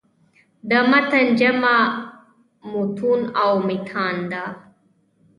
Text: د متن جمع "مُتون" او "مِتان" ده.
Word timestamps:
د 0.69 0.71
متن 0.89 1.27
جمع 1.39 1.77
"مُتون" 2.71 3.21
او 3.43 3.51
"مِتان" 3.67 4.15
ده. 4.31 4.45